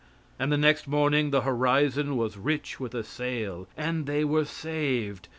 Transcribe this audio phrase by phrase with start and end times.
[0.39, 5.27] And the next morning the horizon was rich with a sail, and they were saved.